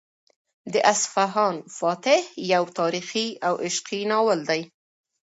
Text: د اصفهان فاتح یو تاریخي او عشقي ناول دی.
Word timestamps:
د 0.73 0.75
اصفهان 0.93 1.55
فاتح 1.77 2.21
یو 2.53 2.63
تاریخي 2.79 3.27
او 3.47 3.53
عشقي 3.67 4.01
ناول 4.11 4.39
دی. 4.49 4.61